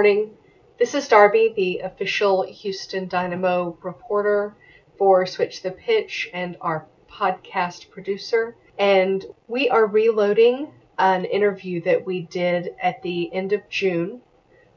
[0.00, 0.30] morning.
[0.78, 4.56] This is Darby, the official Houston Dynamo reporter
[4.96, 8.56] for Switch the Pitch and our podcast producer.
[8.78, 14.22] And we are reloading an interview that we did at the end of June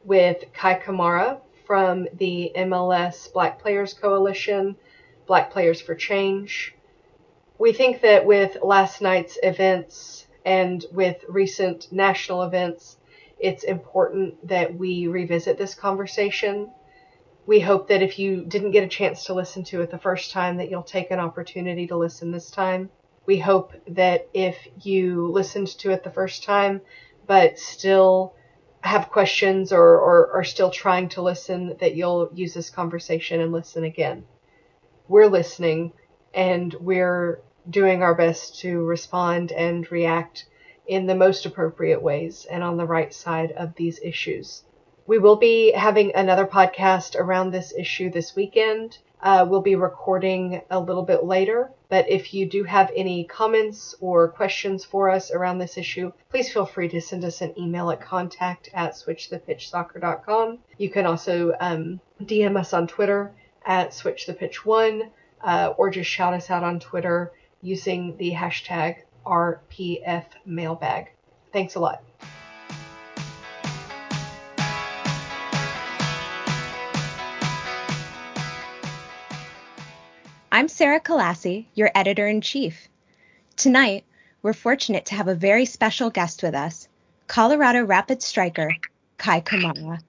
[0.04, 4.76] with Kei Kamara from the MLS Black Players Coalition,
[5.26, 6.76] Black Players for Change.
[7.58, 12.98] We think that with last night's events and with recent national events,
[13.40, 16.72] it's important that we revisit this conversation.
[17.46, 20.32] We hope that if you didn't get a chance to listen to it the first
[20.32, 22.90] time, that you'll take an opportunity to listen this time.
[23.26, 26.82] We hope that if you listened to it the first time,
[27.28, 28.36] but still
[28.82, 33.52] have questions or, or are still trying to listen, that you'll use this conversation and
[33.52, 34.26] listen again.
[35.08, 35.94] We're listening
[36.34, 40.46] and we're doing our best to respond and react
[40.88, 44.64] in the most appropriate ways and on the right side of these issues.
[45.06, 48.98] We will be having another podcast around this issue this weekend.
[49.22, 53.96] Uh, we'll be recording a little bit later, but if you do have any comments
[54.02, 57.90] or questions for us around this issue, please feel free to send us an email
[57.92, 60.60] at contact at switchthepitchsoccer.com.
[60.78, 63.34] You can also um, DM us on Twitter
[63.66, 65.10] at switchthepitch1
[65.42, 67.32] uh, or just shout us out on Twitter
[67.62, 71.12] using the hashtag RPF mailbag.
[71.52, 72.04] Thanks a lot.
[80.52, 82.88] I'm Sarah Kalassi, your editor in chief.
[83.56, 84.06] Tonight,
[84.44, 86.88] we're fortunate to have a very special guest with us
[87.28, 88.76] Colorado Rapids striker
[89.18, 90.00] Kei Kamara.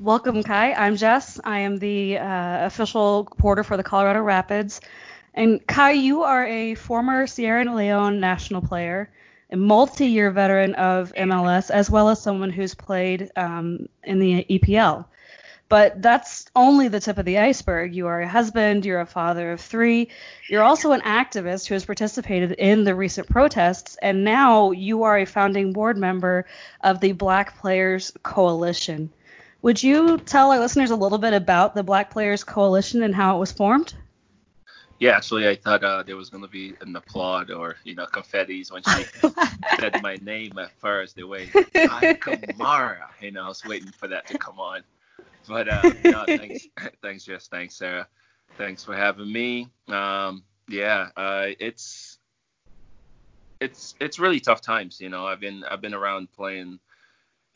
[0.00, 0.74] Welcome, Kei.
[0.74, 1.38] I'm Jess.
[1.44, 4.80] I am the uh, official reporter for the Colorado Rapids.
[5.34, 9.10] And Kei, you are a former Sierra Leone national player,
[9.50, 15.06] a multi-year veteran of MLS, as well as someone who's played um, in the EPL.
[15.70, 17.94] But that's only the tip of the iceberg.
[17.94, 20.10] You are a husband, you're a father of three,
[20.50, 25.16] you're also an activist who has participated in the recent protests, and now you are
[25.16, 26.44] a founding board member
[26.82, 29.10] of the Black Players Coalition.
[29.62, 33.36] Would you tell our listeners a little bit about the Black Players Coalition and how
[33.36, 33.94] it was formed?
[35.02, 38.70] Yeah, actually, I thought uh, there was gonna be an applaud or you know confetti's
[38.70, 39.04] when she
[39.80, 41.16] said my name at first.
[41.16, 44.82] The way Kei Kamara, you know, I was waiting for that to come on.
[45.48, 46.68] But uh, no, thanks,
[47.02, 48.06] thanks, Jess, thanks, Sarah,
[48.56, 49.66] thanks for having me.
[49.88, 52.18] Um, yeah, uh, it's
[53.60, 55.00] it's it's really tough times.
[55.00, 56.78] You know, I've been I've been around playing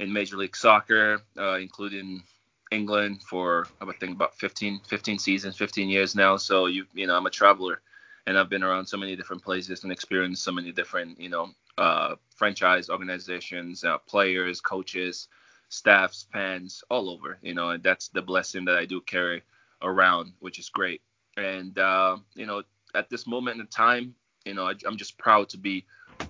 [0.00, 2.24] in Major League Soccer, uh, including
[2.70, 6.36] England for I would think about 15, 15 seasons, 15 years now.
[6.36, 7.80] So you you know I'm a traveler,
[8.26, 11.50] and I've been around so many different places and experienced so many different you know
[11.78, 15.28] uh, franchise organizations, uh, players, coaches,
[15.68, 17.38] staffs, fans, all over.
[17.42, 19.42] You know, and that's the blessing that I do carry
[19.82, 21.02] around, which is great.
[21.36, 22.62] And uh, you know,
[22.94, 25.84] at this moment in time, you know, I, I'm just proud to be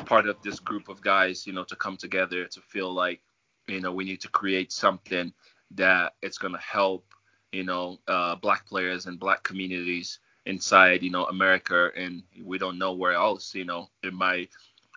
[0.05, 1.47] part of this group of guys.
[1.47, 3.23] You know, to come together to feel like
[3.69, 5.33] you know we need to create something
[5.73, 7.07] that it's going to help,
[7.53, 12.79] you know, uh, black players and black communities inside, you know, America, and we don't
[12.79, 14.51] know where else, you know, it might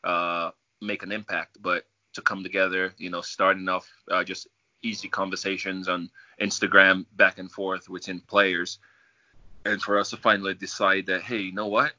[0.04, 1.58] uh, make an impact.
[1.62, 4.48] But to come together, you know, starting off uh, just
[4.82, 6.10] easy conversations on
[6.42, 8.80] Instagram back and forth within players,
[9.66, 11.94] and for us to finally decide that, hey, you know what?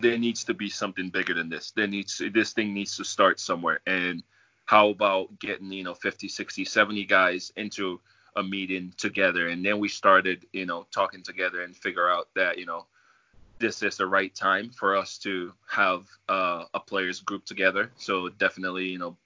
[0.00, 1.72] There needs to be something bigger than this.
[1.72, 4.22] There needs this thing needs to start somewhere, and
[4.68, 7.98] how about getting you know 50 60 70 guys into
[8.36, 9.48] a meeting together?
[9.48, 12.84] And then we started you know talking together and figure out that you know
[13.58, 17.90] this is the right time for us to have uh, a players group together.
[17.96, 19.16] So definitely you know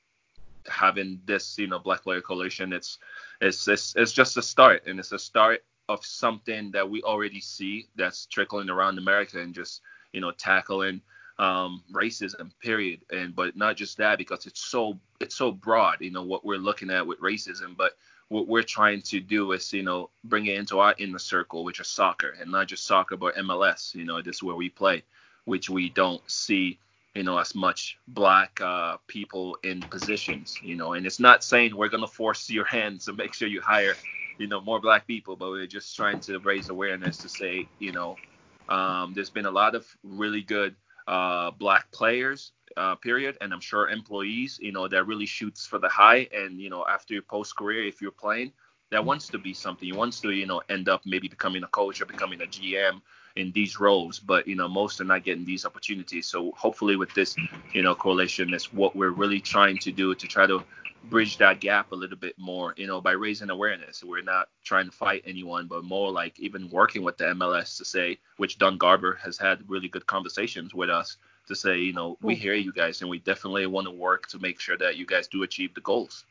[0.69, 2.99] having this you know black player coalition it's
[3.41, 4.85] it's it's, it's just a start.
[4.87, 9.53] And it's a start of something that we already see that's trickling around america and
[9.53, 9.81] just
[10.13, 11.01] you know tackling
[11.39, 13.01] um, racism, period.
[13.11, 15.99] And but not just that, because it's so it's so broad.
[16.01, 17.93] You know what we're looking at with racism, but
[18.29, 21.81] what we're trying to do is you know bring it into our inner circle, which
[21.81, 23.95] is soccer, and not just soccer, but MLS.
[23.95, 25.05] You know, this is where we play,
[25.45, 26.81] which we don't see
[27.15, 30.59] you know as much black uh, people in positions.
[30.63, 33.61] You know, and it's not saying we're gonna force your hands to make sure you
[33.63, 33.99] hire
[34.39, 37.93] you know more black people, but we're just trying to raise awareness to say you
[37.93, 38.21] know
[38.69, 40.77] um, there's been a lot of really good
[41.07, 45.79] uh, black players, uh, period, and I'm sure employees, you know, that really shoots for
[45.79, 46.29] the high.
[46.33, 48.53] And you know, after your post career, if you're playing,
[48.91, 49.87] that wants to be something.
[49.87, 53.01] He wants to, you know, end up maybe becoming a coach or becoming a GM
[53.37, 54.19] in these roles.
[54.19, 56.27] But you know, most are not getting these opportunities.
[56.27, 57.37] So hopefully, with this,
[57.73, 60.63] you know, coalition, that's what we're really trying to do to try to
[61.05, 64.03] bridge that gap a little bit more, you know, by raising awareness.
[64.03, 67.85] We're not trying to fight anyone, but more like even working with the MLS to
[67.85, 71.17] say, which Don Garber has had really good conversations with us
[71.49, 74.39] to say, you know, we hear you guys and we definitely want to work to
[74.39, 76.25] make sure that you guys do achieve the goals.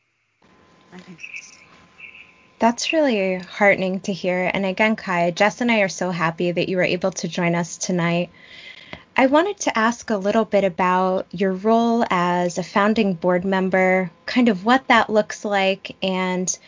[2.58, 4.50] That's really heartening to hear.
[4.52, 7.54] And again, Kei, Jess and I are so happy that you were able to join
[7.54, 8.30] us tonight.
[9.16, 14.10] I wanted to ask a little bit about your role as a founding board member,
[14.24, 16.58] kind of what that looks like, and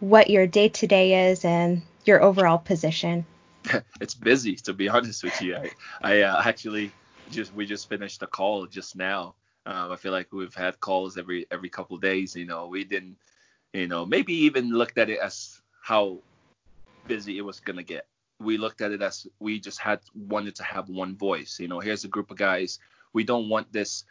[0.00, 3.24] what your day to day is, and your overall position.
[4.00, 5.56] it's busy, to be honest with you.
[5.56, 5.70] I,
[6.02, 6.90] I uh, actually
[7.30, 9.34] just we just finished a call just now.
[9.64, 12.34] Um, I feel like we've had calls every every couple days.
[12.34, 13.16] You know, we didn't,
[13.72, 16.18] you know, maybe even looked at it as how
[17.06, 18.06] busy it was gonna get
[18.40, 21.58] we looked at it as we just had wanted to have one voice.
[21.60, 22.78] You know, here's a group of guys.
[23.12, 24.04] We don't want this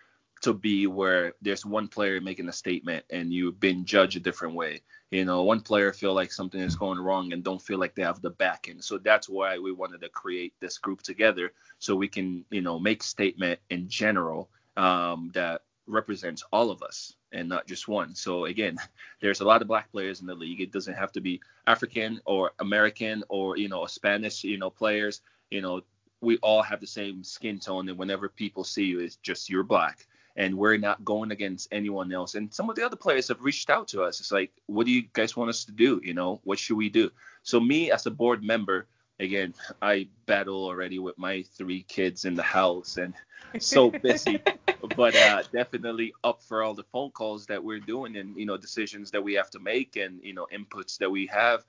[0.43, 4.55] to be where there's one player making a statement and you've been judged a different
[4.55, 4.81] way.
[5.09, 8.01] You know, one player feel like something is going wrong and don't feel like they
[8.01, 8.81] have the backing.
[8.81, 12.77] So that's why we wanted to create this group together so we can, you know,
[12.77, 18.15] make statement in general um, that represents all of us and not just one.
[18.15, 18.77] So again,
[19.21, 20.61] there's a lot of black players in the league.
[20.61, 25.21] It doesn't have to be African or American or you know Spanish, you know, players.
[25.49, 25.81] You know,
[26.21, 29.63] we all have the same skin tone, and whenever people see you, it's just you're
[29.63, 30.07] black.
[30.35, 32.33] And we're not going against anyone else.
[32.33, 34.19] And some of the other players have reached out to us.
[34.19, 36.01] It's like, what do you guys want us to do?
[36.03, 37.11] You know, what should we do?
[37.43, 38.87] So me as a board member,
[39.19, 43.13] again, I battle already with my three kids in the house and
[43.59, 44.39] so busy,
[44.95, 48.57] but uh, definitely up for all the phone calls that we're doing and you know
[48.57, 51.63] decisions that we have to make and you know inputs that we have.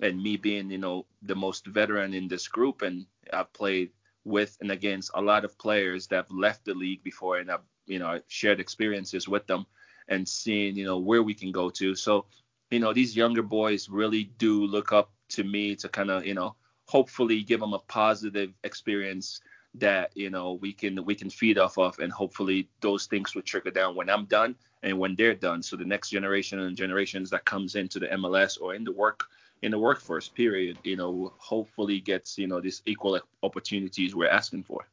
[0.00, 3.90] And me being you know the most veteran in this group and I've played
[4.24, 7.60] with and against a lot of players that have left the league before and I've
[7.86, 9.66] you know shared experiences with them
[10.08, 11.94] and seeing you know where we can go to.
[11.94, 12.26] So
[12.70, 16.34] you know these younger boys really do look up to me to kind of you
[16.34, 19.40] know hopefully give them a positive experience
[19.78, 23.42] that you know we can we can feed off of and hopefully those things will
[23.42, 25.62] trickle down when I'm done and when they're done.
[25.62, 29.24] So the next generation and generations that comes into the MLS or in the work
[29.62, 34.62] in the workforce period you know hopefully gets you know these equal opportunities we're asking
[34.62, 34.86] for.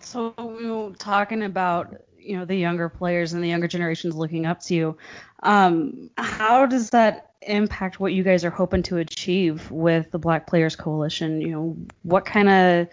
[0.00, 4.46] So we were talking about you know the younger players and the younger generations looking
[4.46, 4.96] up to you.
[5.42, 10.46] Um, how does that impact what you guys are hoping to achieve with the Black
[10.46, 11.40] Players Coalition?
[11.40, 12.88] You know, what kind of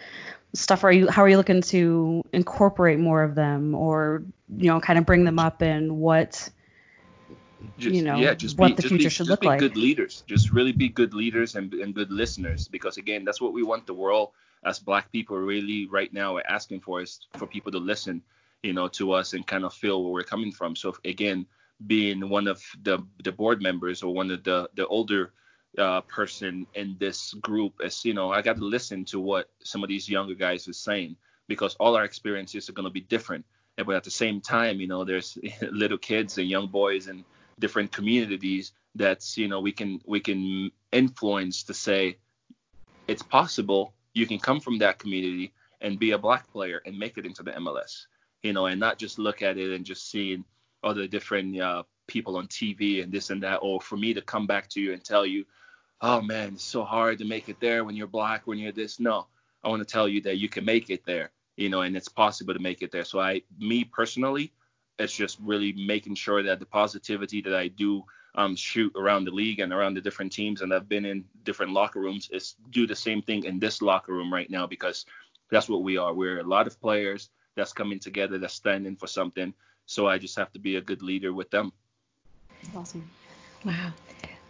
[0.54, 3.76] stuff are you how are you looking to incorporate more of them?
[3.76, 4.24] Or
[4.58, 6.50] you know kind of bring them up and what
[7.78, 9.48] just, you know yeah, just what be, the just future be, should just look be
[9.48, 9.60] like.
[9.60, 10.24] good leaders.
[10.28, 12.68] Just really be good leaders and, and good listeners.
[12.68, 14.32] Because again that's what we want the world
[14.66, 18.22] as black people really right now are asking for is for people to listen
[18.64, 20.76] you know to us and kind of feel where we're coming from.
[20.76, 21.46] So again
[21.86, 25.34] being one of the the board members or one of the the older
[25.78, 29.84] uh, person in this group is you know I got to listen to what some
[29.84, 31.16] of these younger guys are saying
[31.48, 33.46] because all our experiences are going to be different.
[33.76, 37.24] But at the same time, you know, there's little kids and young boys and
[37.60, 42.18] different communities that's you know we can we can influence to say
[43.08, 47.18] it's possible you can come from that community and be a black player and make
[47.18, 48.06] it into the MLS,
[48.44, 50.44] you know, and not just look at it and just seeing
[50.84, 54.48] other different uh, people on TV and this and that, or for me to come
[54.48, 55.46] back to you and tell you,
[56.02, 59.00] oh man, it's so hard to make it there when you're black, when you're this.
[59.00, 59.28] No,
[59.64, 62.10] I want to tell you that you can make it there, you know, and it's
[62.10, 63.06] possible to make it there.
[63.06, 64.54] So I, me personally,
[64.98, 68.04] it's just really making sure that the positivity that I do
[68.36, 71.74] um, shoot around the league and around the different teams, and I've been in different
[71.74, 75.06] locker rooms, is do the same thing in this locker room right now because
[75.50, 76.14] that's what we are.
[76.14, 79.54] We're a lot of players that's coming together, that's standing for something.
[79.90, 81.74] So I just have to be a good leader with them.
[82.76, 83.10] awesome
[83.66, 83.92] Wow.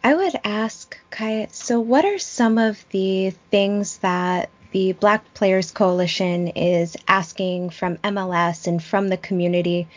[0.03, 5.72] I would ask, Kei, so what are some of the things that the Black Players
[5.72, 9.88] Coalition is asking from MLS and from the community,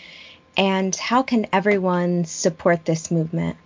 [0.56, 3.56] and how can everyone support this movement?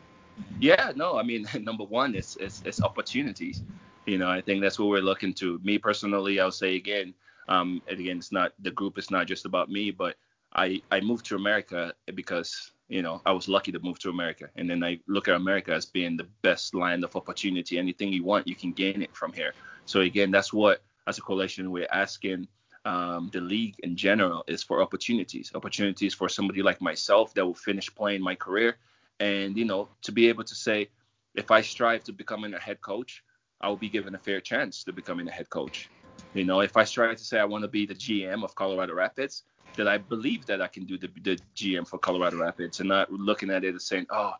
[0.58, 3.62] Yeah, no, I mean, number one is is, is opportunities.
[4.06, 5.60] You know, I think that's what we're looking to.
[5.62, 7.12] Me personally, I'll say again,
[7.48, 10.16] um, and again, it's not the group is not just about me, but
[10.56, 14.48] I I moved to America because you know I was lucky to move to America,
[14.56, 17.78] and then I look at America as being the best land of opportunity.
[17.78, 19.52] Anything you want, you can gain it from here.
[19.84, 22.48] So again, that's what as a coalition we're asking
[22.86, 27.54] um, the league in general is for opportunities, opportunities for somebody like myself that will
[27.54, 28.78] finish playing my career,
[29.20, 30.88] and you know to be able to say,
[31.34, 33.22] if I strive to becoming a head coach,
[33.60, 35.90] I will be given a fair chance to becoming a head coach.
[36.36, 38.94] You know, if I strive to say I want to be the GM of Colorado
[38.94, 39.44] Rapids,
[39.76, 43.10] that I believe that I can do the, the GM for Colorado Rapids, and not
[43.10, 44.32] looking at it and saying, oh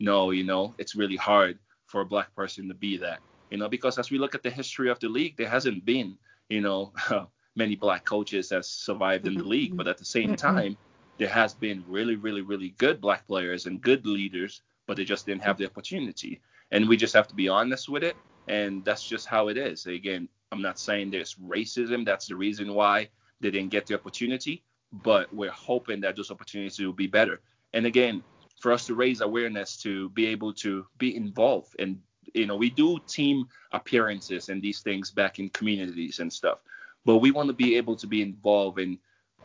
[0.00, 3.20] no, you know, it's really hard for a black person to be that.
[3.50, 6.16] You know, because as we look at the history of the league, there hasn't been,
[6.48, 6.92] you know,
[7.56, 10.56] many black coaches that survived in the league, but at the same mm-hmm.
[10.56, 10.76] time,
[11.18, 15.26] there has been really, really, really good black players and good leaders, but they just
[15.26, 16.40] didn't have the opportunity.
[16.72, 18.16] And we just have to be honest with it,
[18.48, 19.86] and that's just how it is.
[19.86, 22.04] Again, I'm not saying there's racism.
[22.04, 23.08] That's the reason why
[23.40, 27.40] they didn't get the opportunity, but we're hoping that those opportunities will be better.
[27.72, 28.22] And again,
[28.60, 31.98] for us to raise awareness to be able to be involved and
[32.32, 36.60] you know we do team appearances and these things back in communities and stuff
[37.04, 38.96] but we want to be able to be involved in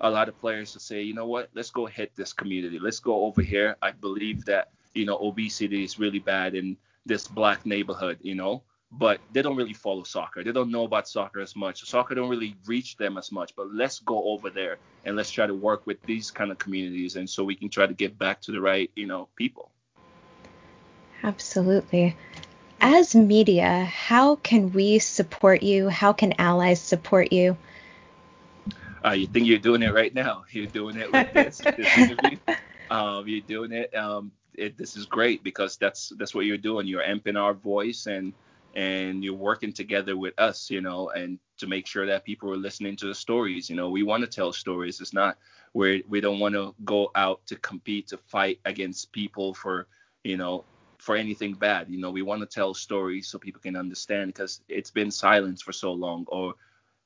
[0.01, 2.99] a lot of players to say you know what let's go hit this community let's
[2.99, 7.65] go over here i believe that you know obesity is really bad in this black
[7.65, 11.55] neighborhood you know but they don't really follow soccer they don't know about soccer as
[11.55, 15.29] much soccer don't really reach them as much but let's go over there and let's
[15.29, 18.17] try to work with these kind of communities and so we can try to get
[18.17, 19.72] back to the right you know people
[21.22, 22.15] Absolutely.
[22.81, 25.89] As media, how can we support you?
[25.89, 27.58] How can allies support you?
[29.05, 30.46] uh, you think you're doing it right now.
[30.51, 32.38] You're doing it with this, this interview.
[32.89, 33.96] Um, you're doing it.
[33.96, 34.77] Um, it.
[34.77, 36.88] This is great because that's that's what you're doing.
[36.88, 38.34] You're amping our voice and
[38.75, 42.57] and you're working together with us, you know, and to make sure that people are
[42.57, 43.69] listening to the stories.
[43.69, 45.01] You know, we want to tell stories.
[45.01, 45.38] It's not
[45.73, 49.88] where we don't want to go out to compete to fight against people for
[50.23, 50.63] you know
[50.97, 51.89] for anything bad.
[51.89, 55.61] You know, we want to tell stories so people can understand because it's been silence
[55.61, 56.53] for so long, or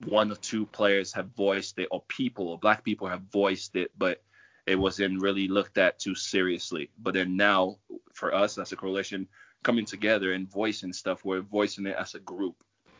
[0.06, 3.92] one or two players have voiced it, or people, or black people have voiced it,
[3.98, 4.22] but
[4.66, 6.90] it wasn't really looked at too seriously.
[7.02, 7.78] But then now,
[8.14, 9.28] for us as a coalition
[9.64, 12.56] coming together and voicing stuff, we're voicing it as a group.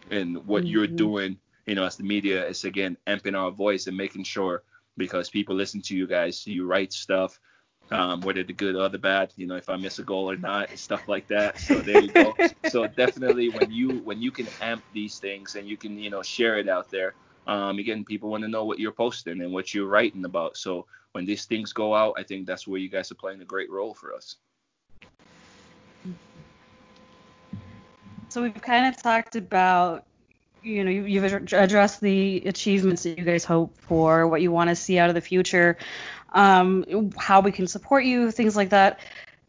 [0.10, 3.96] And what you're doing, you know, as the media is again amping our voice and
[3.96, 4.64] making sure
[4.98, 7.40] because people listen to you guys, you write stuff,
[7.92, 10.38] um, whether the good or the bad, you know, if I miss a goal or
[10.38, 11.60] not, and stuff like that.
[11.60, 12.36] So there you go.
[12.70, 16.22] so definitely when you when you can amp these things and you can you know
[16.22, 17.16] share it out there,
[17.48, 20.58] um, again, people want to know what you're posting and what you're writing about.
[20.58, 23.46] So when these things go out, I think that's where you guys are playing a
[23.46, 24.38] great role for us.
[28.34, 30.06] So we've kind of talked about,
[30.64, 34.72] you know, you- you've addressed the achievements that you guys hope for, what you want
[34.72, 35.78] to see out of the future,
[36.34, 36.84] um,
[37.16, 39.00] how we can support you, things like that.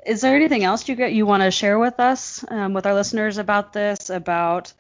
[0.05, 2.93] Is there anything else you get you want to share with us, um, with our
[2.93, 4.75] listeners about this, about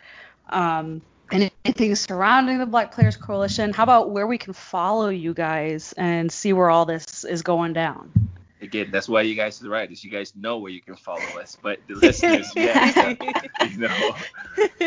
[0.50, 1.00] um,
[1.32, 3.72] anything surrounding the Black Players Coalition?
[3.72, 7.72] How about where we can follow you guys and see where all this is going
[7.72, 8.12] down?
[8.60, 9.90] Again, that's why you guys are right.
[9.90, 13.78] Is you guys know where you can follow us, but the listeners, yes, uh, you
[13.78, 14.14] know,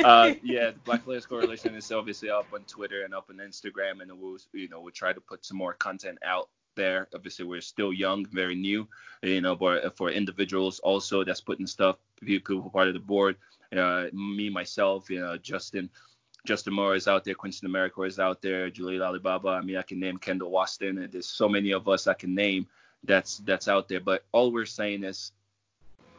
[0.04, 4.02] uh, yeah, the Black Players Coalition is obviously up on Twitter and up on Instagram,
[4.02, 7.08] and we'll, you know, we'll try to put some more content out there.
[7.14, 8.88] Obviously, we're still young, very new,
[9.22, 13.00] you know, but for individuals also that's putting stuff, people who are part of the
[13.00, 13.36] board,
[13.78, 15.90] uh, me, myself, you know, Justin.
[16.46, 19.50] Justin Morrow is out there, Quincy Amarikwa is out there, Jalil Anibaba.
[19.50, 22.34] I mean, I can name Kendall Waston, and there's so many of us I can
[22.34, 22.68] name
[23.08, 24.00] that's that's out there.
[24.00, 25.32] But all we're saying is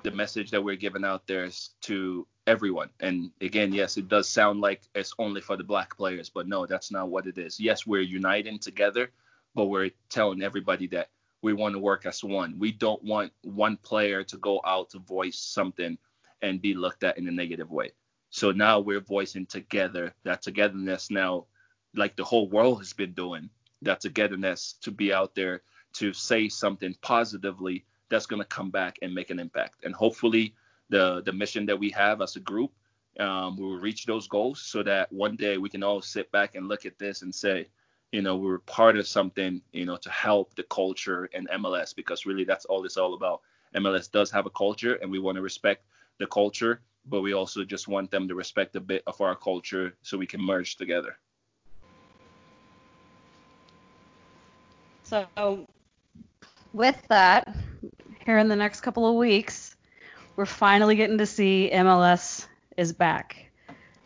[0.03, 2.89] the message that we're giving out there is to everyone.
[3.01, 6.67] And again, yes, it does sound like it's only for the black players, but no,
[6.67, 7.61] that's not what it is.
[7.61, 9.11] Yes, we're uniting together,
[9.55, 11.11] but we're telling everybody that
[11.43, 12.59] we want to work as one.
[12.59, 15.99] We don't want one player to go out to voice something
[16.43, 17.93] and be looked at in a negative way.
[18.31, 21.47] So now we're voicing together that togetherness now,
[21.95, 23.51] like the whole world has been doing,
[23.83, 25.63] that togetherness to be out there
[25.95, 29.85] to say something positively that's going to come back and make an impact.
[29.85, 30.55] And hopefully,
[30.89, 32.73] the the mission that we have as a group,
[33.21, 36.55] um, we will reach those goals so that one day we can all sit back
[36.55, 37.69] and look at this and say,
[38.13, 41.95] you know, we are part of something, you know, to help the culture and MLS
[41.95, 43.43] because really that's all it's all about.
[43.75, 45.85] MLS does have a culture and we want to respect
[46.19, 49.95] the culture, but we also just want them to respect a bit of our culture
[50.03, 51.19] so we can merge together.
[55.05, 55.27] So,
[56.73, 57.55] with that,
[58.25, 59.77] here in the next couple of weeks,
[60.37, 62.47] we're finally getting to see MLS
[62.77, 63.51] is back.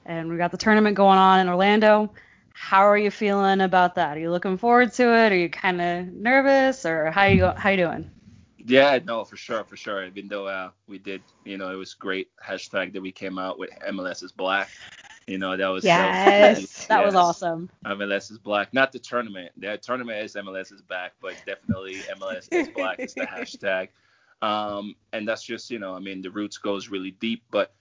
[0.07, 2.13] And we got the tournament going on in Orlando.
[2.55, 4.17] How are you feeling about that?
[4.17, 5.33] Are you looking forward to it?
[5.33, 8.11] Are you kind of nervous, or how you how you doing?
[8.65, 10.05] Yeah, no, for sure, for sure.
[10.05, 13.59] Even though uh, we did, you know, it was great hashtag that we came out
[13.59, 14.69] with MLS is black.
[15.27, 16.87] You know, that was Yes.
[16.89, 17.15] That was yes.
[17.15, 17.71] awesome.
[17.85, 18.73] MLS is black.
[18.75, 19.53] Not the tournament.
[19.57, 23.89] The tournament is MLS is back, but definitely MLS is black is the hashtag.
[24.43, 27.73] Um, and that's just, you know, I mean, the roots goes really deep, but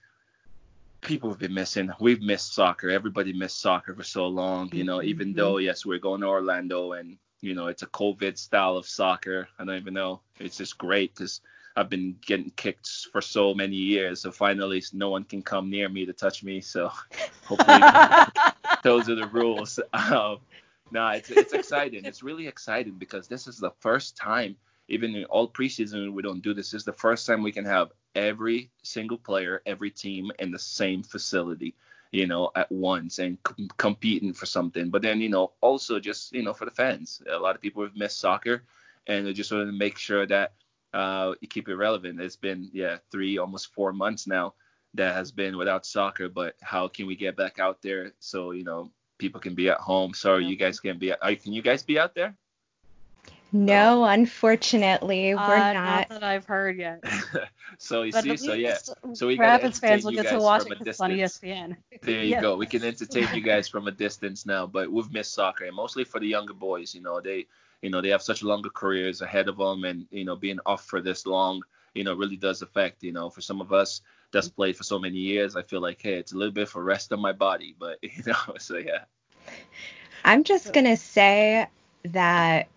[1.00, 1.90] people have been missing.
[2.00, 2.90] We've missed soccer.
[2.90, 4.70] Everybody missed soccer for so long.
[4.72, 5.36] You know, even Mhm.
[5.36, 9.48] though yes, we're going to Orlando and you know it's a COVID style of soccer.
[9.58, 10.20] I don't even know.
[10.38, 11.40] It's just great because
[11.76, 14.20] I've been getting kicked for so many years.
[14.20, 16.60] So finally, no one can come near me to touch me.
[16.60, 16.90] So
[17.44, 17.80] hopefully
[18.82, 19.80] those are the rules.
[19.92, 20.38] Um,
[20.90, 22.04] no, it's it's exciting.
[22.04, 24.56] It's really exciting because this is the first time,
[24.88, 26.70] even in all preseason, we don't do this.
[26.72, 30.58] This is the first time we can have every single player, every team in the
[30.58, 31.74] same facility,
[32.10, 34.90] you know, at once and c- competing for something.
[34.90, 37.82] But then, you know, also just you know for the fans, a lot of people
[37.84, 38.62] have missed soccer,
[39.06, 40.52] and they just want to make sure that
[40.92, 42.20] uh, you keep it relevant.
[42.20, 44.54] It's been yeah three, almost four months now
[44.94, 48.64] that has been without soccer, but how can we get back out there so you
[48.64, 50.14] know people can be at home?
[50.14, 51.12] Sorry, you guys can't be.
[51.12, 52.34] Are, can you guys be out there?
[53.52, 56.08] No, unfortunately, we're Uh, not.
[56.08, 57.02] that I've heard yet.
[57.78, 58.78] so you But see, so yeah,
[59.12, 61.00] so we gotta Rapids fans entertain will get to watch from a it 'cause it's
[61.00, 61.10] on.
[61.10, 61.76] ESPN.
[62.02, 62.42] There you Yes.
[62.42, 62.56] go.
[62.56, 66.04] We can entertain you guys from a distance now, but we've missed soccer, and mostly
[66.04, 66.94] for the younger boys.
[66.94, 67.46] You know, they,
[67.82, 70.86] you know, they have such longer careers ahead of them, and you know, being off
[70.86, 71.62] for this long,
[71.94, 73.02] you know, really does affect.
[73.02, 74.00] You know, for some of us
[74.32, 74.56] that's mm-hmm.
[74.56, 77.12] played for so many years, I feel like, hey, it's a little bit for rest
[77.12, 79.04] of my body, but you know, so yeah.
[80.24, 81.66] I'm just going to say
[82.04, 82.68] that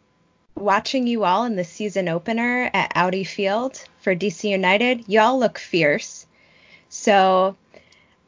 [0.56, 5.60] watching you all in the season opener at Audi Field for DC United, y'all look
[5.60, 6.26] fierce.
[6.90, 7.56] So,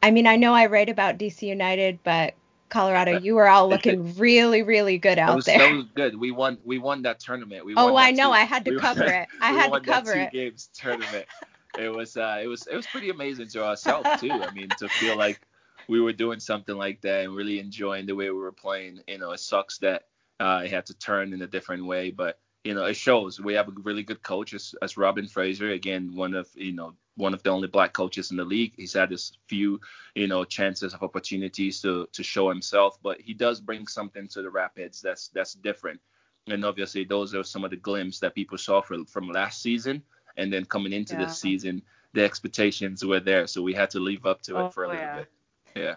[0.02, 2.34] I mean, I know I write about DC United, but
[2.68, 5.58] Colorado, you were all looking really, really good That out was there.
[5.58, 6.18] that was good.
[6.18, 7.64] We won we won that tournament.
[7.64, 8.28] We Oh, I know.
[8.28, 9.28] two- I had to we cover won- it.
[9.40, 10.30] I had to cover that it.
[10.32, 11.26] two games tournament.
[11.78, 14.32] It was uh it was it was pretty amazing to ourselves too.
[14.32, 15.40] I mean to feel like
[15.86, 19.00] we were doing something like that and really enjoying the way we were playing.
[19.06, 20.04] You know, it sucks that
[20.40, 23.54] uh it had to turn in a different way, but you know, it shows we
[23.54, 25.70] have a really good coach as, as Robin Fraser.
[25.70, 28.72] Again, one of you know one of the only black coaches in the league.
[28.76, 29.80] He's had his few
[30.14, 34.42] you know chances of opportunities to to show himself, but he does bring something to
[34.42, 36.00] the Rapids that's that's different.
[36.46, 40.02] And obviously, those are some of the glimpses that people saw from from last season,
[40.38, 41.24] and then coming into Yeah.
[41.26, 41.82] this season,
[42.14, 44.88] the expectations were there, so we had to live up to it Oh, for a
[44.88, 45.16] little yeah.
[45.16, 45.28] bit.
[45.76, 45.94] Yeah.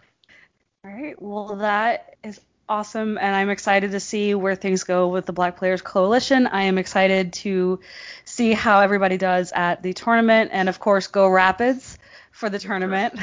[0.84, 1.22] All right.
[1.22, 5.58] Well, that is awesome, and I'm excited to see where things go with the Black
[5.58, 6.48] Players Coalition.
[6.48, 7.80] I am excited to
[8.26, 11.98] see how everybody does at the tournament, and of course, go Rapids
[12.32, 13.14] for the tournament.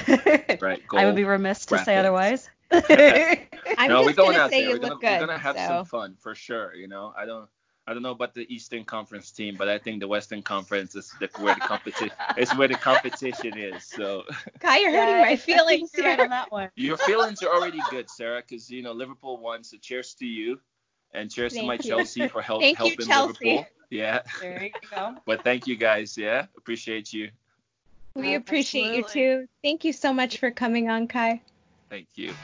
[0.61, 0.83] Right.
[0.95, 2.49] I would be remiss to say otherwise.
[2.71, 4.69] I'm no, just we're going gonna out say there.
[4.69, 5.21] you we're gonna, look good.
[5.21, 5.67] We're gonna have so.
[5.67, 6.75] some fun for sure.
[6.75, 7.49] You know, I don't.
[7.89, 11.11] I don't know about the Eastern Conference team, but I think the Western Conference is
[11.21, 13.83] the, where the competition is where the competition is.
[13.83, 14.25] So
[14.61, 16.69] Kei, you're hurting Yeah, my feelings you're right on that one.
[16.77, 19.65] your feelings are already good, Sarah, because you know Liverpool won.
[19.65, 20.61] So cheers to you,
[21.15, 21.79] and cheers to my you.
[21.79, 23.49] Chelsea for help, Thank you, helping Chelsea.
[23.49, 23.67] Liverpool.
[23.89, 25.15] Yeah, There you go.
[25.25, 26.19] but thank you guys.
[26.19, 27.31] Yeah, appreciate you.
[28.15, 29.47] We appreciate you too.
[29.65, 31.41] Thank you so much for coming on, Kai.
[31.89, 32.35] Thank you.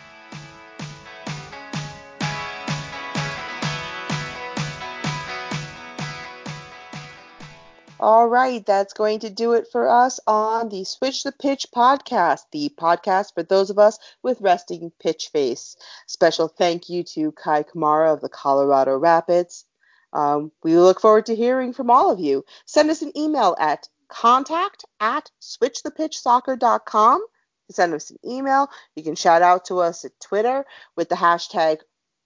[8.05, 12.41] All right, that's going to do it for us on the Switch the Pitch podcast,
[12.53, 15.75] the podcast for those of us with resting pitch face.
[16.07, 19.65] Special thank you to Kei Kamara of the Colorado Rapids.
[20.13, 22.45] Um, we look forward to hearing from all of you.
[22.67, 27.25] Send us an email at contact at switchthepitchsoccer.com.
[27.71, 28.69] Send us an email.
[28.97, 31.79] You can shout out to us at Twitter with the hashtag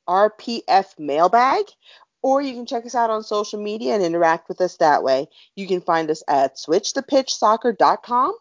[0.09, 1.67] RPF mailbag,
[2.23, 5.29] or you can check us out on social media and interact with us that way.
[5.57, 8.35] You can find us at switchthepitchsoccer.com,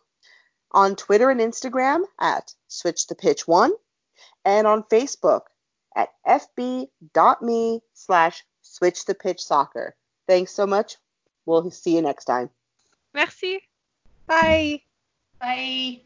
[0.71, 3.71] on Twitter and Instagram at switchthepitch1,
[4.45, 5.41] and on Facebook
[5.95, 9.91] at fb.me slash switchthepitchsoccer.
[10.27, 10.97] Thanks so much.
[11.45, 12.49] We'll see you next time.
[13.13, 13.61] Merci.
[14.27, 14.81] Bye.
[15.39, 16.01] Bye.